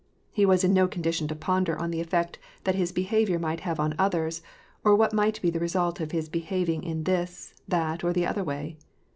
[0.31, 3.79] He was in no condition to ponder on the effect that his behavior might have
[3.79, 4.41] on others,
[4.83, 8.43] or what might be the result of his behaving in this, that, or the other
[8.43, 8.77] way.